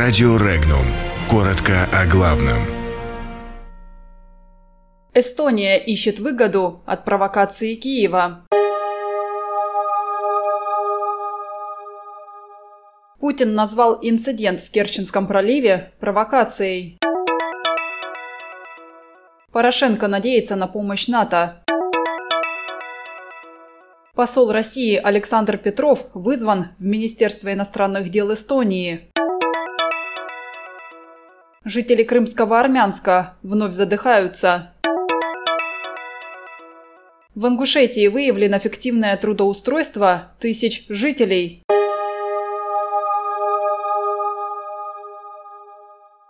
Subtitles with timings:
[0.00, 0.86] Радио Регнум.
[1.28, 2.58] Коротко о главном.
[5.12, 8.46] Эстония ищет выгоду от провокации Киева.
[13.18, 17.00] Путин назвал инцидент в Керченском проливе провокацией.
[19.50, 21.64] Порошенко надеется на помощь НАТО.
[24.14, 29.10] Посол России Александр Петров вызван в Министерство иностранных дел Эстонии.
[31.70, 34.72] Жители Крымского Армянска вновь задыхаются.
[37.34, 41.62] В Ингушетии выявлено фиктивное трудоустройство тысяч жителей.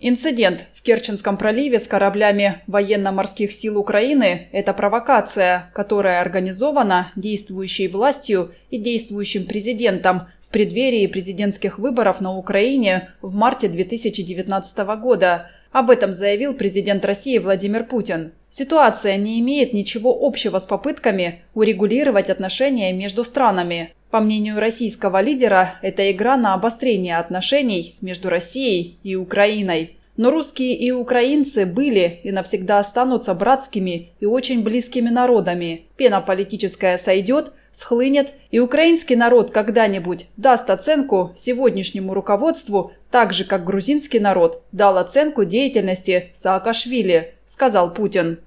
[0.00, 8.52] Инцидент в Керченском проливе с кораблями военно-морских сил Украины– это провокация, которая организована действующей властью
[8.70, 15.50] и действующим президентом преддверии президентских выборов на Украине в марте 2019 года.
[15.72, 18.32] Об этом заявил президент России Владимир Путин.
[18.50, 23.94] Ситуация не имеет ничего общего с попытками урегулировать отношения между странами.
[24.10, 29.96] По мнению российского лидера, это игра на обострение отношений между Россией и Украиной.
[30.20, 35.86] Но русские и украинцы были и навсегда останутся братскими и очень близкими народами.
[35.96, 43.64] Пена политическая сойдет, схлынет, и украинский народ когда-нибудь даст оценку сегодняшнему руководству, так же как
[43.64, 48.40] грузинский народ дал оценку деятельности Саакашвили, сказал Путин.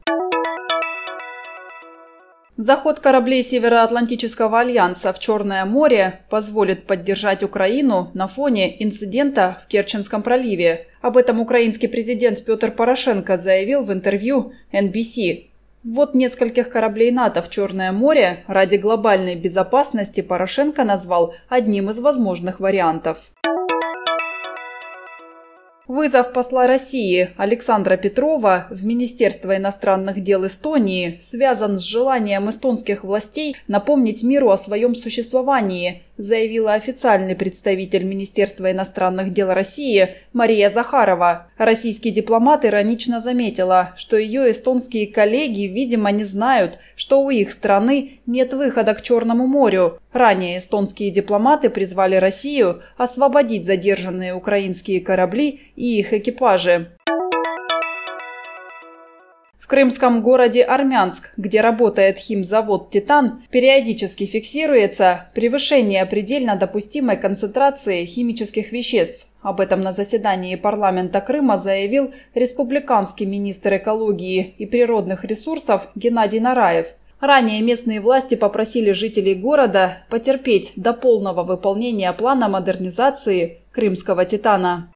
[2.58, 10.22] Заход кораблей Североатлантического альянса в Черное море позволит поддержать Украину на фоне инцидента в Керченском
[10.22, 10.86] проливе.
[11.02, 15.48] Об этом украинский президент Петр Порошенко заявил в интервью NBC.
[15.84, 22.60] Вот нескольких кораблей НАТО в Черное море ради глобальной безопасности Порошенко назвал одним из возможных
[22.60, 23.18] вариантов.
[25.94, 33.56] Вызов посла России Александра Петрова в Министерство иностранных дел Эстонии связан с желанием эстонских властей
[33.68, 41.48] напомнить миру о своем существовании, заявила официальный представитель Министерства иностранных дел России Мария Захарова.
[41.58, 48.20] Российский дипломат иронично заметила, что ее эстонские коллеги, видимо, не знают, что у их страны
[48.26, 50.00] нет выхода к Черному морю.
[50.12, 56.88] Ранее эстонские дипломаты призвали Россию освободить задержанные украинские корабли их экипажи.
[59.60, 68.72] В крымском городе Армянск, где работает химзавод «Титан», периодически фиксируется превышение предельно допустимой концентрации химических
[68.72, 69.26] веществ.
[69.42, 76.88] Об этом на заседании парламента Крыма заявил республиканский министр экологии и природных ресурсов Геннадий Нараев.
[77.20, 84.90] Ранее местные власти попросили жителей города потерпеть до полного выполнения плана модернизации крымского «Титана».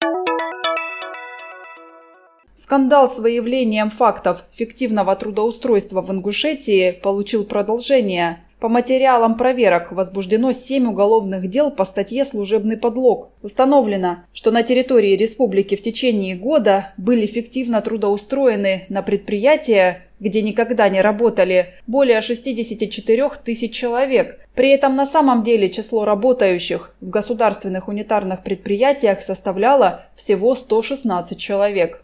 [2.57, 8.39] Скандал с выявлением фактов фиктивного трудоустройства в Ингушетии получил продолжение.
[8.59, 13.29] По материалам проверок возбуждено семь уголовных дел по статье «Служебный подлог».
[13.43, 20.89] Установлено, что на территории республики в течение года были фиктивно трудоустроены на предприятия, где никогда
[20.89, 24.39] не работали, более 64 тысяч человек.
[24.55, 32.03] При этом на самом деле число работающих в государственных унитарных предприятиях составляло всего 116 человек.